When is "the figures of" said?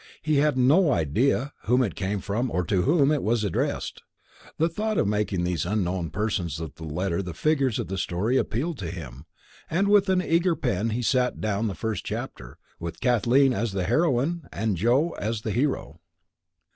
7.21-7.85